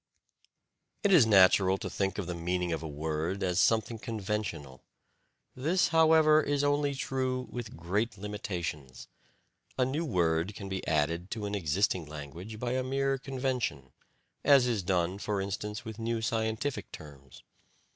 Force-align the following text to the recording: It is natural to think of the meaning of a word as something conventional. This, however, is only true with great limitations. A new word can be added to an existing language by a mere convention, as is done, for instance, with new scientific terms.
It 1.03 1.13
is 1.13 1.27
natural 1.27 1.77
to 1.77 1.87
think 1.87 2.17
of 2.17 2.25
the 2.25 2.33
meaning 2.33 2.71
of 2.73 2.81
a 2.81 2.87
word 2.87 3.43
as 3.43 3.59
something 3.59 3.99
conventional. 3.99 4.81
This, 5.55 5.89
however, 5.89 6.41
is 6.41 6.63
only 6.63 6.95
true 6.95 7.47
with 7.51 7.77
great 7.77 8.17
limitations. 8.17 9.07
A 9.77 9.85
new 9.85 10.03
word 10.03 10.55
can 10.55 10.69
be 10.69 10.81
added 10.87 11.29
to 11.29 11.45
an 11.45 11.53
existing 11.53 12.07
language 12.07 12.57
by 12.57 12.71
a 12.71 12.83
mere 12.83 13.19
convention, 13.19 13.91
as 14.43 14.65
is 14.65 14.81
done, 14.81 15.19
for 15.19 15.39
instance, 15.39 15.85
with 15.85 15.99
new 15.99 16.19
scientific 16.19 16.91
terms. 16.91 17.43